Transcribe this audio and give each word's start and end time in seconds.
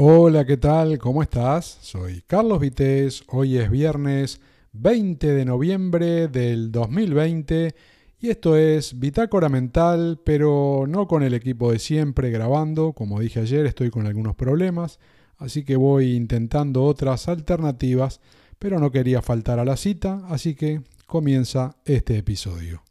Hola, 0.00 0.44
¿qué 0.44 0.56
tal? 0.56 0.96
¿Cómo 0.98 1.24
estás? 1.24 1.78
Soy 1.80 2.22
Carlos 2.24 2.60
Vitéz, 2.60 3.24
hoy 3.26 3.58
es 3.58 3.68
viernes 3.68 4.40
20 4.70 5.26
de 5.26 5.44
noviembre 5.44 6.28
del 6.28 6.70
2020 6.70 7.74
y 8.20 8.30
esto 8.30 8.54
es 8.54 8.96
Bitácora 9.00 9.48
Mental, 9.48 10.20
pero 10.24 10.84
no 10.86 11.08
con 11.08 11.24
el 11.24 11.34
equipo 11.34 11.72
de 11.72 11.80
siempre 11.80 12.30
grabando, 12.30 12.92
como 12.92 13.18
dije 13.18 13.40
ayer 13.40 13.66
estoy 13.66 13.90
con 13.90 14.06
algunos 14.06 14.36
problemas, 14.36 15.00
así 15.36 15.64
que 15.64 15.74
voy 15.74 16.14
intentando 16.14 16.84
otras 16.84 17.26
alternativas, 17.26 18.20
pero 18.60 18.78
no 18.78 18.92
quería 18.92 19.20
faltar 19.20 19.58
a 19.58 19.64
la 19.64 19.76
cita, 19.76 20.22
así 20.28 20.54
que 20.54 20.80
comienza 21.08 21.74
este 21.84 22.18
episodio. 22.18 22.84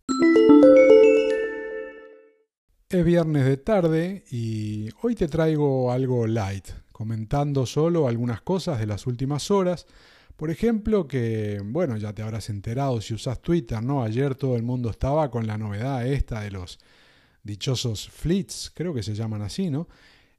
Es 2.89 3.03
viernes 3.05 3.45
de 3.45 3.55
tarde 3.55 4.25
y 4.29 4.89
hoy 5.01 5.15
te 5.15 5.29
traigo 5.29 5.91
algo 5.91 6.27
light, 6.27 6.67
comentando 6.97 7.67
solo 7.67 8.07
algunas 8.07 8.41
cosas 8.41 8.79
de 8.79 8.87
las 8.87 9.05
últimas 9.05 9.51
horas. 9.51 9.85
Por 10.35 10.49
ejemplo, 10.49 11.07
que, 11.07 11.61
bueno, 11.63 11.95
ya 11.95 12.11
te 12.11 12.23
habrás 12.23 12.49
enterado 12.49 13.01
si 13.01 13.13
usas 13.13 13.39
Twitter, 13.39 13.83
¿no? 13.83 14.01
Ayer 14.01 14.33
todo 14.33 14.55
el 14.55 14.63
mundo 14.63 14.89
estaba 14.89 15.29
con 15.29 15.45
la 15.45 15.59
novedad 15.59 16.07
esta 16.07 16.41
de 16.41 16.49
los 16.49 16.79
dichosos 17.43 18.09
flits, 18.09 18.71
creo 18.73 18.95
que 18.95 19.03
se 19.03 19.13
llaman 19.13 19.43
así, 19.43 19.69
¿no? 19.69 19.87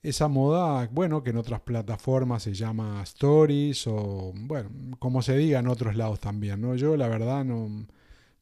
Esa 0.02 0.26
moda, 0.26 0.88
bueno, 0.90 1.22
que 1.22 1.30
en 1.30 1.36
otras 1.36 1.60
plataformas 1.60 2.42
se 2.42 2.54
llama 2.54 3.02
stories 3.04 3.86
o, 3.86 4.32
bueno, 4.34 4.68
como 4.98 5.22
se 5.22 5.36
diga 5.36 5.60
en 5.60 5.68
otros 5.68 5.94
lados 5.94 6.18
también, 6.18 6.60
¿no? 6.60 6.74
Yo 6.74 6.96
la 6.96 7.06
verdad 7.06 7.44
no, 7.44 7.86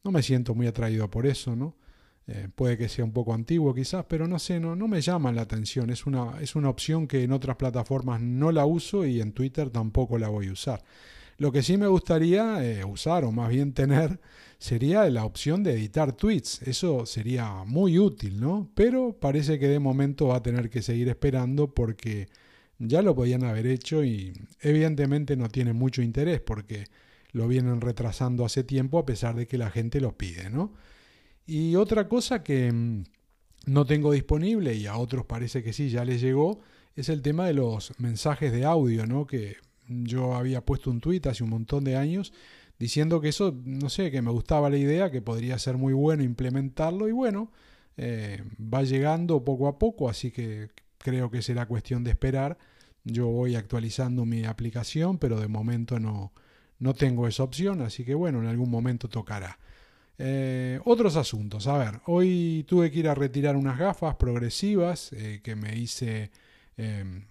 no 0.03 0.11
me 0.11 0.23
siento 0.23 0.55
muy 0.55 0.65
atraído 0.65 1.07
por 1.11 1.27
eso, 1.27 1.55
¿no? 1.55 1.75
Eh, 2.29 2.49
puede 2.53 2.77
que 2.77 2.89
sea 2.89 3.05
un 3.05 3.13
poco 3.13 3.33
antiguo 3.33 3.73
quizás, 3.73 4.05
pero 4.07 4.27
no 4.27 4.37
sé, 4.37 4.59
no, 4.59 4.75
no 4.75 4.87
me 4.87 5.01
llama 5.01 5.31
la 5.31 5.43
atención. 5.43 5.89
Es 5.89 6.05
una, 6.05 6.39
es 6.41 6.55
una 6.55 6.69
opción 6.69 7.07
que 7.07 7.23
en 7.23 7.31
otras 7.31 7.55
plataformas 7.55 8.21
no 8.21 8.51
la 8.51 8.65
uso 8.65 9.05
y 9.05 9.21
en 9.21 9.31
Twitter 9.31 9.69
tampoco 9.69 10.17
la 10.17 10.27
voy 10.27 10.47
a 10.47 10.51
usar. 10.51 10.83
Lo 11.37 11.51
que 11.51 11.63
sí 11.63 11.77
me 11.77 11.87
gustaría 11.87 12.63
eh, 12.65 12.83
usar, 12.83 13.23
o 13.23 13.31
más 13.31 13.49
bien 13.49 13.73
tener, 13.73 14.19
sería 14.57 15.09
la 15.09 15.23
opción 15.23 15.63
de 15.63 15.73
editar 15.73 16.11
tweets. 16.11 16.63
Eso 16.63 17.05
sería 17.05 17.63
muy 17.65 17.99
útil, 17.99 18.39
¿no? 18.39 18.69
Pero 18.75 19.13
parece 19.19 19.59
que 19.59 19.67
de 19.67 19.79
momento 19.79 20.27
va 20.27 20.37
a 20.37 20.41
tener 20.41 20.69
que 20.69 20.81
seguir 20.81 21.09
esperando 21.09 21.73
porque 21.73 22.27
ya 22.79 23.01
lo 23.01 23.15
podían 23.15 23.43
haber 23.43 23.67
hecho 23.67 24.03
y 24.03 24.33
evidentemente 24.61 25.35
no 25.37 25.47
tiene 25.49 25.73
mucho 25.73 26.01
interés 26.01 26.41
porque 26.41 26.85
lo 27.31 27.47
vienen 27.47 27.81
retrasando 27.81 28.45
hace 28.45 28.63
tiempo 28.63 28.99
a 28.99 29.05
pesar 29.05 29.35
de 29.35 29.47
que 29.47 29.57
la 29.57 29.69
gente 29.69 30.01
lo 30.01 30.17
pide, 30.17 30.49
¿no? 30.49 30.73
Y 31.47 31.75
otra 31.75 32.07
cosa 32.09 32.43
que 32.43 32.71
mm, 32.71 33.03
no 33.67 33.85
tengo 33.85 34.11
disponible 34.11 34.75
y 34.75 34.85
a 34.85 34.97
otros 34.97 35.25
parece 35.25 35.63
que 35.63 35.73
sí, 35.73 35.89
ya 35.89 36.05
les 36.05 36.21
llegó, 36.21 36.59
es 36.95 37.09
el 37.09 37.21
tema 37.21 37.47
de 37.47 37.53
los 37.53 37.97
mensajes 37.99 38.51
de 38.51 38.65
audio, 38.65 39.07
¿no? 39.07 39.25
Que 39.25 39.57
yo 39.87 40.35
había 40.35 40.65
puesto 40.65 40.91
un 40.91 40.99
tuit 40.99 41.25
hace 41.27 41.43
un 41.43 41.49
montón 41.49 41.85
de 41.85 41.95
años 41.95 42.33
diciendo 42.79 43.21
que 43.21 43.29
eso, 43.29 43.55
no 43.65 43.89
sé, 43.89 44.11
que 44.11 44.21
me 44.21 44.31
gustaba 44.31 44.69
la 44.69 44.77
idea, 44.77 45.09
que 45.09 45.21
podría 45.21 45.57
ser 45.57 45.77
muy 45.77 45.93
bueno 45.93 46.23
implementarlo 46.23 47.07
y 47.07 47.11
bueno, 47.11 47.51
eh, 47.95 48.43
va 48.61 48.83
llegando 48.83 49.43
poco 49.43 49.67
a 49.67 49.79
poco, 49.79 50.09
así 50.09 50.31
que 50.31 50.69
creo 50.97 51.31
que 51.31 51.41
será 51.41 51.65
cuestión 51.65 52.03
de 52.03 52.11
esperar. 52.11 52.57
Yo 53.03 53.27
voy 53.27 53.55
actualizando 53.55 54.25
mi 54.25 54.43
aplicación, 54.43 55.17
pero 55.17 55.39
de 55.39 55.47
momento 55.47 55.99
no, 55.99 56.33
no 56.79 56.93
tengo 56.93 57.27
esa 57.27 57.43
opción, 57.43 57.81
así 57.81 58.03
que 58.03 58.15
bueno, 58.15 58.41
en 58.41 58.47
algún 58.47 58.69
momento 58.69 59.07
tocará. 59.07 59.57
Eh, 60.19 60.79
otros 60.85 61.15
asuntos. 61.15 61.67
A 61.67 61.77
ver, 61.77 62.01
hoy 62.05 62.65
tuve 62.67 62.91
que 62.91 62.99
ir 62.99 63.07
a 63.07 63.15
retirar 63.15 63.55
unas 63.55 63.77
gafas 63.77 64.15
progresivas 64.15 65.13
eh, 65.13 65.41
que 65.43 65.55
me 65.55 65.77
hice 65.77 66.31
em, 66.75 67.25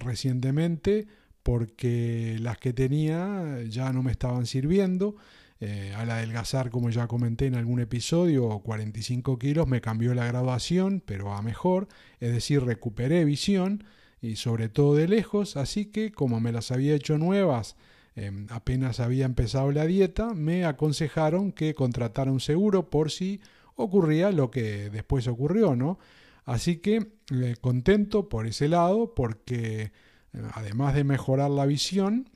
recientemente 0.00 1.06
porque 1.42 2.36
las 2.40 2.58
que 2.58 2.72
tenía 2.72 3.62
ya 3.68 3.92
no 3.92 4.02
me 4.02 4.12
estaban 4.12 4.46
sirviendo. 4.46 5.16
Eh, 5.64 5.94
al 5.96 6.10
adelgazar, 6.10 6.70
como 6.70 6.90
ya 6.90 7.06
comenté 7.06 7.46
en 7.46 7.54
algún 7.54 7.78
episodio, 7.78 8.58
45 8.64 9.38
kilos 9.38 9.68
me 9.68 9.80
cambió 9.80 10.12
la 10.12 10.26
graduación, 10.26 11.00
pero 11.06 11.32
a 11.34 11.42
mejor, 11.42 11.86
es 12.18 12.32
decir, 12.32 12.64
recuperé 12.64 13.24
visión 13.24 13.84
y 14.20 14.36
sobre 14.36 14.68
todo 14.68 14.96
de 14.96 15.06
lejos, 15.06 15.56
así 15.56 15.86
que 15.86 16.10
como 16.10 16.40
me 16.40 16.50
las 16.50 16.72
había 16.72 16.94
hecho 16.94 17.16
nuevas, 17.16 17.76
Em, 18.14 18.46
apenas 18.50 19.00
había 19.00 19.24
empezado 19.24 19.72
la 19.72 19.86
dieta, 19.86 20.34
me 20.34 20.64
aconsejaron 20.64 21.52
que 21.52 21.74
contratara 21.74 22.30
un 22.30 22.40
seguro 22.40 22.90
por 22.90 23.10
si 23.10 23.40
ocurría 23.74 24.30
lo 24.32 24.50
que 24.50 24.90
después 24.90 25.26
ocurrió, 25.28 25.74
¿no? 25.76 25.98
Así 26.44 26.76
que 26.76 27.12
eh, 27.30 27.56
contento 27.60 28.28
por 28.28 28.46
ese 28.46 28.68
lado 28.68 29.14
porque 29.14 29.92
eh, 30.32 30.42
además 30.52 30.94
de 30.94 31.04
mejorar 31.04 31.50
la 31.50 31.64
visión, 31.64 32.28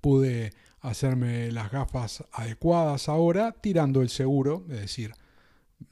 pude 0.00 0.52
hacerme 0.80 1.50
las 1.52 1.70
gafas 1.70 2.24
adecuadas 2.32 3.08
ahora 3.08 3.52
tirando 3.52 4.02
el 4.02 4.08
seguro, 4.08 4.64
es 4.70 4.80
decir, 4.80 5.12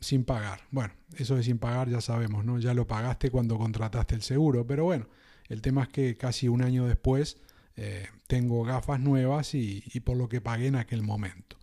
sin 0.00 0.24
pagar. 0.24 0.62
Bueno, 0.70 0.94
eso 1.16 1.36
de 1.36 1.42
sin 1.42 1.58
pagar 1.58 1.88
ya 1.90 2.00
sabemos, 2.00 2.44
¿no? 2.44 2.58
Ya 2.58 2.74
lo 2.74 2.86
pagaste 2.86 3.30
cuando 3.30 3.58
contrataste 3.58 4.14
el 4.14 4.22
seguro, 4.22 4.66
pero 4.66 4.84
bueno, 4.84 5.08
el 5.48 5.60
tema 5.60 5.82
es 5.82 5.88
que 5.88 6.16
casi 6.16 6.48
un 6.48 6.62
año 6.62 6.86
después 6.86 7.38
eh, 7.76 8.06
tengo 8.26 8.62
gafas 8.64 9.00
nuevas 9.00 9.54
y, 9.54 9.82
por 10.04 10.16
lo 10.16 10.28
que 10.28 10.40
pagué 10.40 10.68
en 10.68 10.76
aquel 10.76 11.02
momento. 11.02 11.56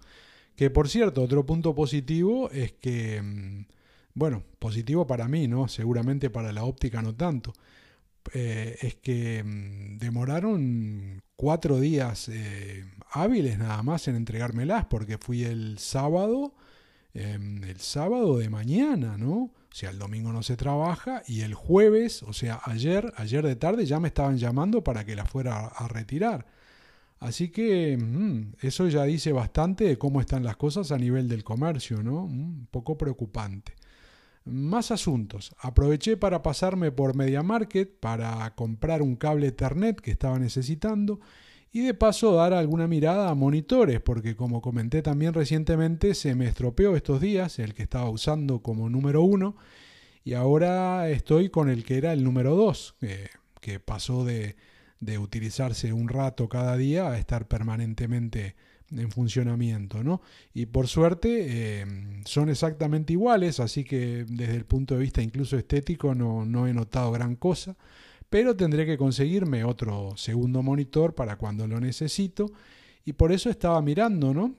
Que 0.56 0.70
por 0.70 0.90
cierto, 0.90 1.24
otro 1.24 1.46
punto 1.46 1.74
positivo 1.74 2.50
es 2.52 2.74
que, 2.74 3.22
mm, 3.22 3.66
bueno, 4.14 4.44
positivo 4.60 5.08
para 5.08 5.28
mí, 5.28 5.48
¿no? 5.48 5.68
Seguramente 5.68 6.30
para 6.30 6.52
la 6.52 6.64
óptica 6.66 7.02
no 7.02 7.16
tanto. 7.16 7.54
Eh, 8.34 8.78
es 8.82 8.96
que 8.96 9.44
mm, 9.44 9.98
demoraron 9.98 11.24
cuatro 11.36 11.80
días 11.80 12.30
eh, 12.30 12.86
hábiles 13.12 13.58
nada 13.58 13.82
más 13.82 14.08
en 14.08 14.16
entregármelas 14.16 14.86
porque 14.86 15.18
fui 15.18 15.44
el 15.44 15.80
sábado, 15.80 16.54
em, 17.14 17.64
el 17.64 17.80
sábado 17.80 18.38
de 18.38 18.50
mañana, 18.50 19.18
¿no? 19.18 19.52
O 19.72 19.76
sea, 19.76 19.90
el 19.90 20.00
domingo 20.00 20.34
no 20.34 20.44
se 20.44 20.58
trabaja 20.58 21.24
y 21.28 21.42
el 21.42 21.54
jueves, 21.54 22.24
o 22.24 22.34
sea, 22.34 22.60
ayer, 22.66 23.14
ayer 23.16 23.46
de 23.46 23.56
tarde 23.56 23.86
ya 23.86 24.02
me 24.02 24.10
estaban 24.10 24.38
llamando 24.38 24.84
para 24.84 25.06
que 25.06 25.16
la 25.16 25.26
fuera 25.26 25.68
a 25.68 25.88
retirar. 25.88 26.46
Así 27.20 27.50
que 27.50 27.98
mm, 27.98 28.56
eso 28.62 28.88
ya 28.90 29.04
dice 29.04 29.32
bastante 29.32 29.86
de 29.86 29.98
cómo 29.98 30.20
están 30.20 30.44
las 30.44 30.58
cosas 30.58 30.92
a 30.92 30.98
nivel 30.98 31.30
del 31.30 31.44
comercio, 31.44 32.04
¿no? 32.04 32.28
Mm, 32.28 32.32
un 32.32 32.68
poco 32.70 32.98
preocupante. 32.98 33.76
Más 34.44 34.92
asuntos. 34.92 35.56
Aproveché 35.60 36.18
para 36.18 36.42
pasarme 36.42 36.92
por 36.92 37.16
Media 37.16 37.44
Market 37.44 38.00
para 38.00 38.54
comprar 38.56 39.02
un 39.02 39.16
cable 39.16 39.48
Ethernet 39.48 40.02
que 40.02 40.12
estaba 40.12 40.40
necesitando 40.40 41.20
y 41.72 41.82
de 41.82 41.94
paso 41.94 42.36
dar 42.36 42.54
alguna 42.54 42.88
mirada 42.88 43.30
a 43.30 43.36
monitores, 43.36 44.02
porque 44.02 44.36
como 44.36 44.62
comenté 44.62 45.02
también 45.02 45.34
recientemente, 45.34 46.16
se 46.16 46.36
me 46.36 46.48
estropeó 46.48 46.96
estos 46.96 47.22
días 47.22 47.60
el 47.60 47.74
que 47.74 47.84
estaba 47.84 48.10
usando 48.10 48.62
como 48.62 48.90
número 48.90 49.22
uno 49.22 49.56
y 50.24 50.34
ahora 50.34 51.10
estoy 51.10 51.50
con 51.50 51.70
el 51.70 51.86
que 51.86 51.98
era 51.98 52.14
el 52.14 52.24
número 52.24 52.56
dos, 52.56 52.96
que 53.62 53.80
pasó 53.80 54.26
de, 54.26 54.56
de, 55.00 55.18
utilizarse 55.18 55.94
un 55.94 56.10
rato 56.10 56.50
cada 56.50 56.76
día 56.78 57.10
a 57.10 57.18
estar 57.18 57.48
permanentemente 57.48 58.56
en 58.92 59.10
funcionamiento, 59.10 60.04
¿no? 60.04 60.22
Y 60.54 60.66
por 60.66 60.88
suerte 60.88 61.48
eh, 61.82 61.86
son 62.26 62.50
exactamente 62.50 63.14
iguales, 63.14 63.62
así 63.62 63.86
que 63.86 64.26
desde 64.28 64.56
el 64.56 64.66
punto 64.66 64.96
de 64.96 65.02
vista 65.02 65.22
incluso 65.22 65.58
estético 65.58 66.14
no, 66.14 66.46
no 66.46 66.68
he 66.68 66.74
notado 66.74 67.12
gran 67.12 67.36
cosa 67.36 67.78
pero 68.32 68.56
tendré 68.56 68.86
que 68.86 68.98
conseguirme 68.98 69.66
otro 69.66 70.14
segundo 70.16 70.64
monitor 70.64 71.14
para 71.14 71.36
cuando 71.36 71.68
lo 71.68 71.82
necesito 71.82 72.50
y 73.04 73.12
por 73.12 73.34
eso 73.34 73.50
estaba 73.50 73.82
mirando, 73.82 74.34
¿no? 74.34 74.56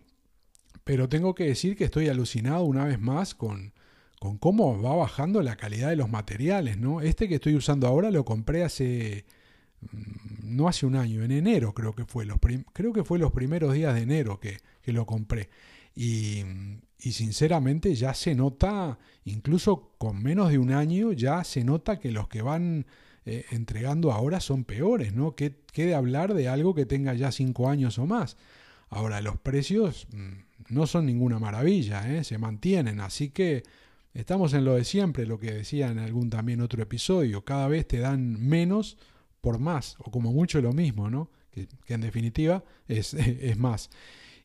Pero 0.84 1.08
tengo 1.08 1.34
que 1.34 1.44
decir 1.44 1.74
que 1.74 1.84
estoy 1.84 2.08
alucinado 2.08 2.64
una 2.64 2.84
vez 2.84 3.00
más 3.00 3.34
con, 3.34 3.72
con 4.20 4.36
cómo 4.36 4.82
va 4.82 4.94
bajando 4.94 5.40
la 5.40 5.56
calidad 5.56 5.88
de 5.88 5.96
los 5.96 6.10
materiales, 6.10 6.76
¿no? 6.76 7.00
Este 7.00 7.28
que 7.28 7.36
estoy 7.36 7.54
usando 7.54 7.86
ahora 7.86 8.10
lo 8.10 8.26
compré 8.26 8.62
hace 8.62 9.24
mm, 9.80 10.54
no 10.54 10.68
hace 10.68 10.84
un 10.84 10.94
año, 10.94 11.22
en 11.22 11.30
enero 11.30 11.72
creo 11.72 11.94
que 11.94 12.04
fue, 12.04 12.26
los 12.26 12.36
creo 12.74 12.92
que 12.92 13.04
fue 13.04 13.18
los 13.18 13.32
primeros 13.32 13.72
días 13.72 13.94
de 13.94 14.02
enero 14.02 14.38
que, 14.38 14.58
que 14.82 14.92
lo 14.92 15.06
compré. 15.06 15.48
Y, 15.94 16.42
y, 16.98 17.12
sinceramente 17.12 17.94
ya 17.94 18.12
se 18.12 18.34
nota, 18.34 18.98
incluso 19.24 19.94
con 19.96 20.22
menos 20.22 20.50
de 20.50 20.58
un 20.58 20.72
año, 20.72 21.12
ya 21.12 21.42
se 21.42 21.64
nota 21.64 21.98
que 21.98 22.12
los 22.12 22.28
que 22.28 22.42
van 22.42 22.84
eh, 23.24 23.44
entregando 23.50 24.12
ahora 24.12 24.40
son 24.40 24.64
peores, 24.64 25.14
¿no? 25.14 25.36
¿Qué, 25.36 25.54
de 25.74 25.94
hablar 25.94 26.34
de 26.34 26.48
algo 26.48 26.74
que 26.74 26.86
tenga 26.86 27.14
ya 27.14 27.30
cinco 27.30 27.68
años 27.68 27.98
o 27.98 28.06
más? 28.06 28.36
Ahora, 28.88 29.20
los 29.20 29.38
precios 29.38 30.08
mm, 30.12 30.74
no 30.74 30.86
son 30.86 31.06
ninguna 31.06 31.38
maravilla, 31.38 32.12
¿eh? 32.12 32.24
se 32.24 32.38
mantienen, 32.38 33.00
así 33.00 33.30
que 33.30 33.62
estamos 34.12 34.54
en 34.54 34.64
lo 34.64 34.74
de 34.74 34.84
siempre, 34.84 35.24
lo 35.24 35.38
que 35.38 35.52
decía 35.52 35.88
en 35.88 35.98
algún 35.98 36.30
también 36.30 36.60
otro 36.60 36.82
episodio, 36.82 37.44
cada 37.44 37.68
vez 37.68 37.86
te 37.86 37.98
dan 37.98 38.40
menos 38.40 38.98
por 39.40 39.58
más, 39.58 39.96
o 40.00 40.10
como 40.10 40.32
mucho 40.32 40.60
lo 40.60 40.72
mismo, 40.72 41.08
¿no? 41.08 41.30
Que, 41.52 41.68
en 41.88 42.00
definitiva 42.00 42.64
es, 42.88 43.14
es 43.14 43.56
más. 43.56 43.90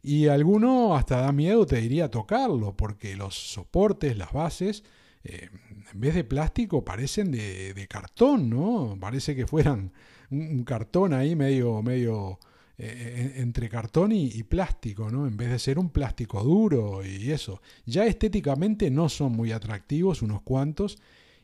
Y 0.03 0.27
alguno 0.27 0.95
hasta 0.95 1.21
da 1.21 1.31
miedo, 1.31 1.65
te 1.65 1.77
diría, 1.77 2.11
tocarlo, 2.11 2.77
porque 2.77 3.15
los 3.15 3.35
soportes, 3.35 4.17
las 4.17 4.31
bases, 4.31 4.83
eh, 5.27 5.49
en 5.93 5.99
vez 5.99 6.15
de 6.15 6.23
plástico 6.23 6.83
parecen 6.83 7.31
de, 7.31 7.87
cartón, 7.89 8.49
¿no? 8.49 8.97
Parece 8.99 9.35
que 9.35 9.47
fueran 9.47 9.91
un, 10.29 10.63
cartón 10.63 11.13
ahí 11.13 11.35
medio, 11.35 11.81
medio 11.81 12.39
eh, 12.77 13.33
entre 13.37 13.69
cartón 13.69 14.11
y, 14.11 14.27
y, 14.27 14.43
plástico, 14.43 15.09
¿no? 15.09 15.27
En 15.27 15.37
vez 15.37 15.49
de 15.49 15.59
ser 15.59 15.79
un 15.79 15.89
plástico 15.89 16.43
duro 16.43 17.05
y 17.05 17.31
eso. 17.31 17.61
Ya 17.85 18.05
estéticamente 18.05 18.89
no 18.91 19.09
son 19.09 19.33
muy 19.33 19.51
atractivos 19.51 20.21
unos 20.21 20.41
cuantos 20.41 20.97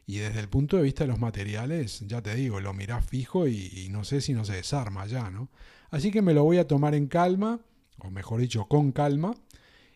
y 0.06 0.18
desde 0.18 0.40
el 0.40 0.50
punto 0.50 0.78
de 0.78 0.84
vista 0.84 1.06
de 1.06 1.10
los 1.10 1.20
materiales, 1.20 2.02
ya 2.08 2.22
te 2.22 2.36
digo, 2.36 2.60
lo 2.60 2.74
mirás 2.74 3.06
fijo 3.06 3.48
y, 3.48 3.88
no 3.90 4.04
sé 4.04 4.22
si 4.22 4.34
no 4.34 4.44
se 4.44 4.54
desarma 4.54 5.06
ya, 5.06 5.30
¿no? 5.30 5.50
Así 5.92 6.12
que 6.12 6.22
me 6.22 6.34
lo 6.34 6.44
voy 6.44 6.58
a 6.58 6.68
tomar 6.68 6.94
en 6.96 7.08
calma, 7.08 7.62
o 8.00 8.10
mejor 8.10 8.42
dicho, 8.42 8.66
con 8.66 8.92
calma. 8.92 9.34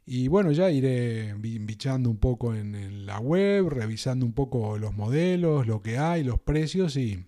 Y 0.10 0.30
bueno, 0.30 0.54
ya 0.54 0.72
iré 0.72 1.34
bichando 1.34 2.10
un 2.10 2.16
poco 2.16 2.56
en, 2.56 3.06
la 3.06 3.20
web, 3.20 3.68
revisando 3.68 4.26
un 4.26 4.32
poco 4.32 4.78
los 4.78 4.96
modelos, 4.96 5.68
lo 5.68 5.82
que 5.82 5.98
hay, 5.98 6.24
los 6.24 6.40
precios 6.40 6.96
y 6.96 7.26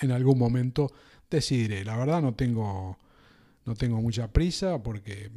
en 0.00 0.10
algún 0.10 0.36
momento 0.36 0.90
decidiré. 1.30 1.84
La 1.84 1.96
verdad 1.96 2.20
no 2.20 2.34
tengo, 2.34 2.98
no 3.64 3.76
tengo 3.76 4.02
mucha 4.02 4.32
prisa 4.32 4.82
porque 4.82 5.30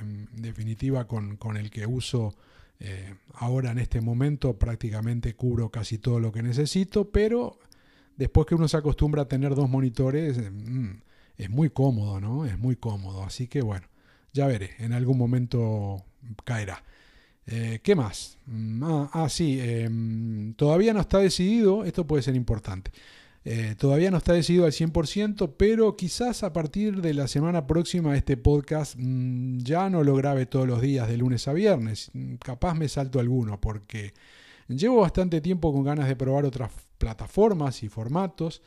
en 0.00 0.28
definitiva 0.36 1.08
con, 1.08 1.36
con 1.36 1.56
el 1.56 1.68
que 1.70 1.84
uso 1.84 2.36
eh, 2.78 3.14
ahora 3.32 3.72
en 3.72 3.78
este 3.78 4.00
momento 4.00 4.56
prácticamente 4.56 5.34
cubro 5.34 5.70
casi 5.70 5.98
todo 5.98 6.20
lo 6.20 6.30
que 6.30 6.44
necesito, 6.44 7.10
pero 7.10 7.58
después 8.16 8.46
que 8.46 8.54
uno 8.54 8.68
se 8.68 8.76
acostumbra 8.76 9.22
a 9.22 9.28
tener 9.28 9.56
dos 9.56 9.68
monitores, 9.68 10.38
mm, 10.38 10.90
es 11.38 11.50
muy 11.50 11.70
cómodo, 11.70 12.20
¿no? 12.20 12.46
Es 12.46 12.56
muy 12.56 12.76
cómodo. 12.76 13.24
Así 13.24 13.48
que 13.48 13.62
bueno, 13.62 13.88
ya 14.34 14.48
veré, 14.48 14.72
en 14.78 14.92
algún 14.92 15.16
momento 15.16 16.04
caerá. 16.44 16.82
Eh, 17.46 17.80
¿Qué 17.82 17.94
más? 17.94 18.38
Mm, 18.46 18.82
ah, 18.84 19.10
ah, 19.12 19.28
sí, 19.28 19.58
em, 19.60 20.54
todavía 20.54 20.92
no 20.92 21.00
está 21.00 21.18
decidido, 21.18 21.84
esto 21.84 22.06
puede 22.06 22.22
ser 22.22 22.34
importante. 22.34 22.90
Eh, 23.44 23.74
todavía 23.78 24.10
no 24.10 24.16
está 24.16 24.32
decidido 24.32 24.64
al 24.64 24.72
100%, 24.72 25.54
pero 25.56 25.96
quizás 25.96 26.42
a 26.42 26.52
partir 26.52 27.00
de 27.02 27.14
la 27.14 27.28
semana 27.28 27.66
próxima 27.66 28.16
este 28.16 28.36
podcast 28.36 28.96
mm, 28.98 29.58
ya 29.58 29.88
no 29.90 30.02
lo 30.02 30.14
grabe 30.16 30.46
todos 30.46 30.66
los 30.66 30.80
días 30.80 31.08
de 31.08 31.16
lunes 31.16 31.46
a 31.46 31.52
viernes. 31.52 32.10
Capaz 32.40 32.74
me 32.74 32.88
salto 32.88 33.20
alguno 33.20 33.60
porque 33.60 34.14
llevo 34.68 35.02
bastante 35.02 35.40
tiempo 35.40 35.72
con 35.72 35.84
ganas 35.84 36.08
de 36.08 36.16
probar 36.16 36.44
otras 36.46 36.72
plataformas 36.98 37.82
y 37.82 37.88
formatos. 37.88 38.62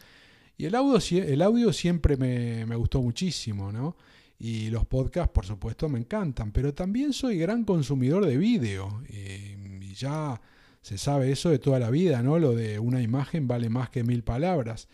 Y 0.58 0.66
el 0.66 0.76
audio, 0.76 1.74
siempre 1.74 2.18
me 2.18 2.76
gustó 2.76 3.02
muchísimo, 3.02 3.72
¿no? 3.72 3.96
Y 4.40 4.70
los 4.70 4.86
podcasts, 4.86 5.32
por 5.34 5.46
supuesto, 5.46 5.90
me 5.90 6.00
encantan, 6.00 6.52
pero 6.52 6.74
también 6.74 7.14
soy 7.14 7.38
gran 7.38 7.64
consumidor 7.64 8.26
de 8.26 8.38
vídeo. 8.38 9.02
y 9.10 9.94
ya 9.94 10.40
se 10.88 10.98
sabe 10.98 11.32
eso 11.32 11.50
de 11.50 11.60
toda 11.60 11.80
la 11.80 11.90
vida, 11.90 12.24
¿no? 12.24 12.40
Lo 12.40 12.56
de 12.56 12.80
una 12.80 13.02
imagen 13.02 13.46
vale 13.46 13.68
más 13.68 13.90
que 13.90 14.06
mil 14.06 14.24
palabras. 14.24 14.88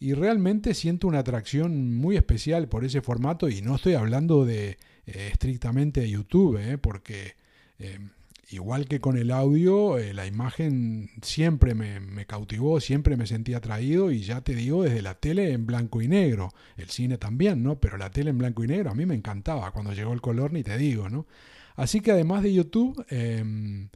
Y 0.00 0.14
realmente 0.14 0.72
siento 0.72 1.06
una 1.06 1.18
atracción 1.18 1.94
muy 1.96 2.16
especial 2.16 2.66
por 2.68 2.84
ese 2.84 3.02
formato 3.02 3.50
y 3.50 3.60
no 3.60 3.76
estoy 3.76 3.92
hablando 3.92 4.46
de 4.46 4.78
eh, 5.06 5.28
estrictamente 5.32 6.00
de 6.00 6.10
YouTube, 6.10 6.56
¿eh? 6.56 6.78
porque 6.78 7.34
eh, 7.78 7.98
igual 8.50 8.86
que 8.86 9.00
con 9.00 9.16
el 9.16 9.30
audio, 9.30 9.98
la 9.98 10.26
imagen 10.26 11.10
siempre 11.22 11.74
me, 11.74 12.00
me, 12.00 12.26
cautivó, 12.26 12.80
siempre 12.80 13.16
me 13.16 13.26
sentí 13.26 13.54
atraído 13.54 14.10
y 14.10 14.20
ya 14.20 14.40
te 14.42 14.54
digo, 14.54 14.82
desde 14.82 15.02
la 15.02 15.14
tele 15.14 15.52
en 15.52 15.66
blanco 15.66 16.02
y 16.02 16.08
negro, 16.08 16.50
el 16.76 16.90
cine 16.90 17.18
también, 17.18 17.62
¿no? 17.62 17.80
Pero 17.80 17.96
la 17.96 18.10
tele 18.10 18.30
en 18.30 18.38
blanco 18.38 18.64
y 18.64 18.68
negro 18.68 18.90
a 18.90 18.94
mí 18.94 19.06
me 19.06 19.14
encantaba, 19.14 19.70
cuando 19.72 19.92
llegó 19.92 20.12
el 20.12 20.20
color 20.20 20.52
ni 20.52 20.62
te 20.62 20.76
digo, 20.78 21.08
¿no? 21.08 21.26
Así 21.76 22.00
que 22.00 22.12
además 22.12 22.42
de 22.42 22.54
YouTube, 22.54 23.04
em, 23.08 23.88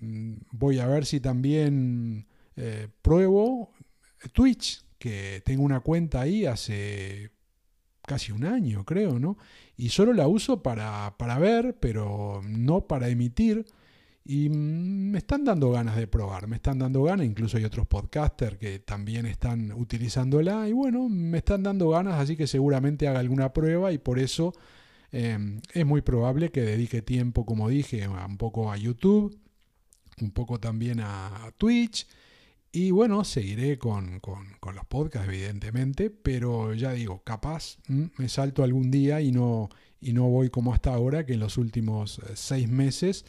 Mm, 0.00 0.34
voy 0.52 0.78
a 0.78 0.86
ver 0.86 1.06
si 1.06 1.20
también 1.20 2.26
eh, 2.56 2.88
pruebo 3.02 3.70
Twitch, 4.32 4.84
que 4.98 5.42
tengo 5.44 5.62
una 5.62 5.80
cuenta 5.80 6.22
ahí 6.22 6.46
hace 6.46 7.30
casi 8.06 8.32
un 8.32 8.44
año, 8.44 8.84
creo, 8.84 9.18
¿no? 9.18 9.36
Y 9.76 9.90
solo 9.90 10.12
la 10.12 10.28
uso 10.28 10.62
para, 10.62 11.14
para 11.18 11.38
ver, 11.38 11.76
pero 11.80 12.40
no 12.44 12.86
para 12.86 13.08
emitir. 13.08 13.66
Y 14.24 14.48
mm, 14.48 15.10
me 15.10 15.18
están 15.18 15.44
dando 15.44 15.70
ganas 15.70 15.96
de 15.96 16.06
probar, 16.06 16.48
me 16.48 16.56
están 16.56 16.78
dando 16.78 17.02
ganas, 17.04 17.26
incluso 17.26 17.58
hay 17.58 17.64
otros 17.64 17.86
podcasters 17.86 18.58
que 18.58 18.78
también 18.80 19.26
están 19.26 19.72
utilizándola 19.72 20.68
y 20.68 20.72
bueno, 20.72 21.08
me 21.08 21.38
están 21.38 21.62
dando 21.62 21.90
ganas, 21.90 22.14
así 22.14 22.36
que 22.36 22.46
seguramente 22.46 23.06
haga 23.06 23.20
alguna 23.20 23.52
prueba 23.52 23.92
y 23.92 23.98
por 23.98 24.18
eso 24.18 24.52
em, 25.12 25.60
es 25.72 25.86
muy 25.86 26.00
probable 26.02 26.50
que 26.50 26.62
dedique 26.62 27.02
tiempo, 27.02 27.46
como 27.46 27.68
dije, 27.68 28.08
un 28.08 28.36
poco 28.38 28.72
a 28.72 28.76
YouTube 28.76 29.38
un 30.22 30.30
poco 30.30 30.58
también 30.58 31.00
a 31.00 31.52
Twitch. 31.58 32.06
Y 32.76 32.90
bueno, 32.90 33.24
seguiré 33.24 33.78
con, 33.78 34.20
los 34.20 34.84
podcasts, 34.86 35.26
evidentemente, 35.26 36.10
pero 36.10 36.74
ya 36.74 36.92
digo, 36.92 37.22
capaz 37.24 37.78
mm, 37.88 38.04
me 38.18 38.28
salto 38.28 38.62
algún 38.62 38.90
día 38.90 39.22
y 39.22 39.32
no, 39.32 39.70
y 39.98 40.12
no 40.12 40.24
voy 40.24 40.50
como 40.50 40.74
hasta 40.74 40.92
ahora, 40.92 41.24
que 41.24 41.32
en 41.32 41.40
los 41.40 41.56
últimos 41.56 42.18
eh, 42.18 42.32
seis 42.34 42.68
meses 42.68 43.24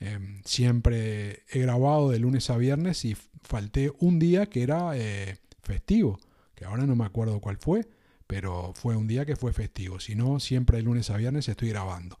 em, 0.00 0.42
siempre 0.44 1.44
he 1.48 1.60
grabado 1.60 2.10
de 2.10 2.18
lunes 2.18 2.50
a 2.50 2.56
viernes 2.56 3.04
y 3.04 3.16
falté 3.40 3.92
un 4.00 4.18
día 4.18 4.46
que 4.46 4.64
era 4.64 4.98
eh, 4.98 5.36
festivo, 5.62 6.18
que 6.56 6.64
ahora 6.64 6.84
no 6.84 6.96
me 6.96 7.04
acuerdo 7.04 7.40
cuál 7.40 7.58
fue, 7.58 7.86
pero 8.26 8.72
fue 8.74 8.96
un 8.96 9.06
día 9.06 9.24
que 9.24 9.36
fue 9.36 9.52
festivo, 9.52 10.00
si 10.00 10.16
no, 10.16 10.40
siempre 10.40 10.78
de 10.78 10.82
lunes 10.82 11.08
a 11.10 11.16
viernes 11.16 11.48
estoy 11.48 11.68
grabando. 11.68 12.18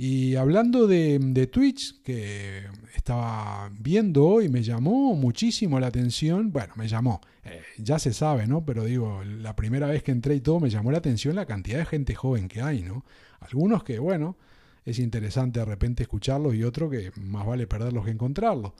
Y 0.00 0.36
hablando 0.36 0.86
de, 0.86 1.48
Twitch, 1.50 2.00
que 2.02 2.62
estaba 2.94 3.68
viendo 3.80 4.26
hoy, 4.26 4.48
me 4.48 4.62
llamó 4.62 5.16
muchísimo 5.16 5.80
la 5.80 5.88
atención. 5.88 6.52
Bueno, 6.52 6.72
me 6.76 6.86
llamó, 6.86 7.20
eh, 7.44 7.62
ya 7.78 7.98
se 7.98 8.12
sabe, 8.12 8.46
¿no? 8.46 8.64
Pero 8.64 8.84
digo, 8.84 9.24
la 9.24 9.56
primera 9.56 9.88
vez 9.88 10.04
que 10.04 10.12
entré 10.12 10.36
y 10.36 10.40
todo, 10.40 10.60
me 10.60 10.70
llamó 10.70 10.92
la 10.92 10.98
atención 10.98 11.34
la 11.34 11.46
cantidad 11.46 11.78
de 11.78 11.84
gente 11.84 12.14
joven 12.14 12.46
que 12.46 12.62
hay, 12.62 12.82
¿no? 12.82 13.04
Algunos 13.40 13.82
que, 13.82 13.98
bueno, 13.98 14.36
es 14.84 15.00
interesante 15.00 15.58
de 15.58 15.64
repente 15.64 16.04
escucharlos 16.04 16.54
y 16.54 16.62
otros 16.62 16.92
que 16.92 17.10
más 17.20 17.44
vale 17.44 17.66
perderlos 17.66 18.04
que 18.04 18.12
encontrarlos. 18.12 18.74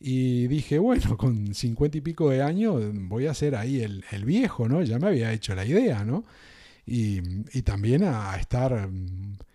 Y 0.00 0.46
dije, 0.46 0.78
bueno, 0.78 1.16
con 1.18 1.54
cincuenta 1.54 1.98
y 1.98 2.00
pico 2.00 2.30
de 2.30 2.40
años 2.42 2.82
voy 2.94 3.26
a 3.26 3.34
ser 3.34 3.54
ahí 3.56 3.82
el, 3.82 4.02
el, 4.12 4.24
viejo, 4.24 4.66
¿no? 4.66 4.82
Ya 4.82 4.98
me 4.98 5.08
había 5.08 5.30
hecho 5.30 5.54
la 5.54 5.66
idea, 5.66 6.04
¿no? 6.06 6.24
Y, 6.86 7.20
y 7.52 7.62
también 7.62 8.04
a 8.04 8.34
estar 8.36 8.88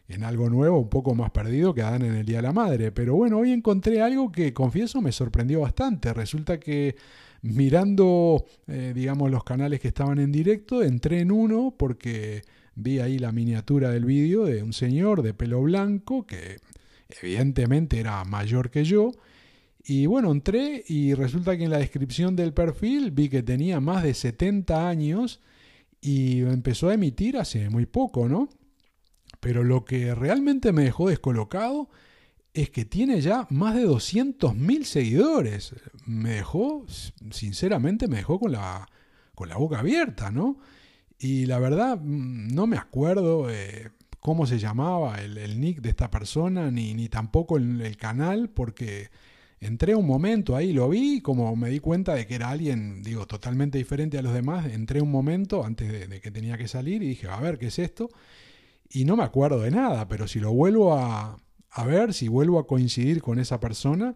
en 0.10 0.24
algo 0.24 0.50
nuevo, 0.50 0.80
un 0.80 0.90
poco 0.90 1.14
más 1.14 1.30
perdido 1.30 1.74
que 1.74 1.82
Dan 1.82 2.02
en 2.02 2.16
el 2.16 2.26
Día 2.26 2.38
de 2.38 2.44
la 2.44 2.52
Madre. 2.52 2.92
Pero 2.92 3.16
bueno, 3.16 3.38
hoy 3.38 3.52
encontré 3.52 4.02
algo 4.02 4.32
que, 4.32 4.54
confieso, 4.54 5.02
me 5.02 5.12
sorprendió 5.12 5.62
bastante. 5.62 6.14
Resulta 6.14 6.60
que 6.60 6.96
mirando, 7.44 8.44
eh, 8.68 8.92
digamos, 8.96 9.30
los 9.30 9.44
canales 9.44 9.80
que 9.80 9.90
estaban 9.90 10.20
en 10.20 10.32
directo, 10.32 10.82
entré 10.82 11.22
en 11.22 11.32
uno 11.32 11.76
porque 11.78 12.42
vi 12.76 13.00
ahí 13.00 13.20
la 13.20 13.32
miniatura 13.32 13.92
del 13.92 14.06
vídeo 14.06 14.46
de 14.46 14.64
un 14.64 14.74
señor 14.74 15.22
de 15.22 15.34
pelo 15.34 15.62
blanco 15.62 16.26
que 16.26 16.58
evidentemente 17.22 18.00
era 18.00 18.24
mayor 18.26 18.72
que 18.72 18.84
yo. 18.84 19.12
Y 19.84 20.08
bueno, 20.08 20.32
entré 20.32 20.84
y 20.88 21.14
resulta 21.14 21.56
que 21.56 21.66
en 21.66 21.72
la 21.72 21.78
descripción 21.78 22.36
del 22.36 22.54
perfil 22.54 23.12
vi 23.12 23.30
que 23.30 23.44
tenía 23.44 23.80
más 23.80 24.04
de 24.04 24.14
70 24.16 24.90
años 24.90 25.40
y 26.02 26.42
empezó 26.42 26.90
a 26.90 26.94
emitir 26.96 27.38
hace 27.38 27.70
muy 27.70 27.86
poco, 27.86 28.28
¿no? 28.28 28.50
Pero 29.40 29.64
lo 29.64 29.86
que 29.86 30.14
realmente 30.16 30.72
me 30.72 30.84
dejó 30.84 31.10
descolocado 31.10 31.90
es 32.54 32.70
que 32.70 32.86
tiene 32.86 33.22
ya 33.22 33.48
más 33.50 33.76
de 33.76 33.88
200.000 33.88 34.84
seguidores. 34.84 35.76
Me 36.06 36.32
dejó, 36.32 36.86
sinceramente, 37.32 38.08
me 38.08 38.18
dejó 38.18 38.40
con 38.40 38.52
la, 38.52 38.88
con 39.36 39.50
la 39.50 39.58
boca 39.58 39.80
abierta, 39.80 40.32
¿no? 40.32 40.58
Y 41.20 41.46
la 41.46 41.60
verdad, 41.60 42.00
mm, 42.02 42.54
no 42.54 42.68
me 42.68 42.78
acuerdo 42.78 43.50
eh, 43.50 43.90
cómo 44.20 44.46
se 44.46 44.60
llamaba 44.60 45.22
el, 45.22 45.60
nick 45.60 45.82
de 45.82 45.90
esta 45.90 46.10
persona, 46.10 46.72
ni, 46.72 46.94
ni 46.94 47.10
tampoco 47.10 47.58
el, 47.58 47.82
el, 47.82 47.98
canal, 47.98 48.50
porque 48.50 49.10
entré 49.60 49.96
un 49.96 50.08
momento 50.08 50.56
ahí, 50.56 50.74
lo 50.74 50.90
vi, 50.90 51.22
como 51.22 51.56
me 51.56 51.70
di 51.70 51.80
cuenta 51.80 52.16
de 52.16 52.26
que 52.26 52.36
era 52.36 52.50
alguien, 52.50 53.04
digo, 53.04 53.28
totalmente 53.28 53.78
diferente 53.78 54.18
a 54.18 54.22
los 54.22 54.34
demás, 54.34 54.68
entré 54.68 55.02
un 55.02 55.12
momento 55.12 55.66
antes 55.66 56.10
de 56.10 56.22
que 56.22 56.32
tenía 56.32 56.58
que 56.58 56.68
salir 56.68 57.04
y 57.04 57.10
dije, 57.10 57.28
a 57.28 57.40
ver, 57.40 57.58
¿qué 57.60 57.68
es 57.68 57.80
esto? 57.80 58.10
Y 58.90 59.06
no 59.06 59.16
me 59.16 59.24
acuerdo 59.24 59.62
de 59.62 59.72
nada, 59.72 60.08
pero 60.08 60.28
si 60.28 60.40
lo 60.40 60.52
vuelvo 60.52 60.94
a, 60.94 61.38
ver, 61.86 62.14
si 62.14 62.28
vuelvo 62.28 62.60
a 62.60 62.68
coincidir 62.68 63.22
con 63.22 63.40
esa 63.40 63.60
persona, 63.60 64.16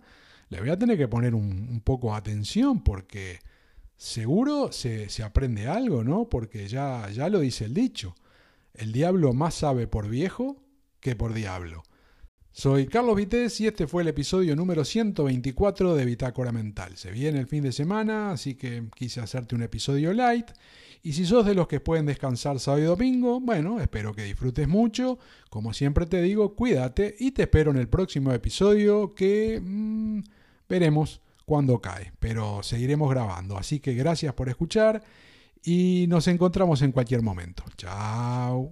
le 0.49 0.59
voy 0.59 0.69
a 0.69 0.79
tener 0.79 0.97
que 0.97 1.07
poner 1.07 1.35
un, 1.35 1.81
poco 1.83 2.11
de 2.11 2.17
atención 2.17 2.83
porque 2.83 3.39
seguro 3.95 4.71
se, 4.71 5.09
se, 5.09 5.23
aprende 5.23 5.67
algo, 5.67 6.03
¿no? 6.03 6.27
Porque 6.29 6.67
ya, 6.67 7.09
ya 7.11 7.29
lo 7.29 7.39
dice 7.39 7.65
el 7.65 7.73
dicho, 7.73 8.15
el 8.73 8.91
diablo 8.91 9.33
más 9.33 9.53
sabe 9.53 9.87
por 9.87 10.09
viejo 10.09 10.57
que 10.99 11.15
por 11.15 11.33
diablo. 11.33 11.83
Soy 12.55 12.85
Carlos 12.85 13.15
Vités 13.15 13.59
y 13.61 13.67
este 13.67 13.87
fue 13.87 14.03
el 14.03 14.09
episodio 14.09 14.55
número 14.55 14.85
124 14.85 15.95
de 15.95 16.05
Bitácora 16.05 16.51
Mental. 16.51 16.97
Se 16.97 17.09
viene 17.09 17.39
el 17.39 17.47
fin 17.47 17.63
de 17.63 17.71
semana, 17.71 18.31
así 18.31 18.53
que 18.53 18.83
quise 18.95 19.21
hacerte 19.21 19.55
un 19.55 19.63
episodio 19.63 20.13
light 20.13 20.51
y 21.05 21.11
si 21.11 21.25
sos 21.25 21.45
de 21.45 21.53
los 21.53 21.67
que 21.67 21.81
pueden 21.81 22.05
descansar 22.05 22.59
sábado 22.61 22.81
y 22.81 22.85
domingo, 22.85 23.41
bueno, 23.41 23.81
espero 23.81 24.13
que 24.13 24.23
disfrutes 24.23 24.69
mucho. 24.69 25.19
Como 25.49 25.73
siempre 25.73 26.05
te 26.05 26.21
digo, 26.21 26.55
cuídate 26.55 27.13
y 27.19 27.31
te 27.31 27.43
espero 27.43 27.71
en 27.71 27.77
el 27.77 27.89
próximo 27.89 28.31
episodio 28.31 29.13
que 29.13 29.61
mm, 29.61 30.21
veremos 30.69 31.19
cuándo 31.45 31.81
cae, 31.81 32.13
pero 32.19 32.63
seguiremos 32.63 33.09
grabando. 33.09 33.57
Así 33.57 33.81
que 33.81 33.95
gracias 33.95 34.33
por 34.33 34.47
escuchar 34.47 35.03
y 35.61 36.05
nos 36.07 36.29
encontramos 36.29 36.81
en 36.81 36.93
cualquier 36.93 37.21
momento. 37.21 37.63
Chao. 37.75 38.71